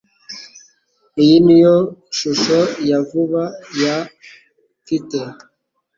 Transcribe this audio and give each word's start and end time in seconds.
Iyi 1.21 1.37
niyo 1.45 1.75
shusho 2.17 2.59
ya 2.89 2.99
vuba 3.07 3.43
ya 3.81 3.95
mfite. 4.79 5.19